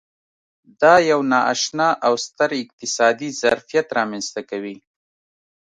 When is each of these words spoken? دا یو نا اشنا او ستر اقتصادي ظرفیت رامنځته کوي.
دا 0.81 0.93
یو 1.09 1.19
نا 1.31 1.39
اشنا 1.53 1.89
او 2.05 2.13
ستر 2.25 2.49
اقتصادي 2.61 3.29
ظرفیت 3.41 3.87
رامنځته 3.97 4.41
کوي. 4.49 4.75